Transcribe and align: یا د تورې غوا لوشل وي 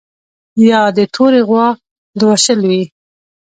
یا 0.69 0.81
د 0.97 0.99
تورې 1.13 1.41
غوا 1.47 1.67
لوشل 2.19 2.59
وي 2.69 2.81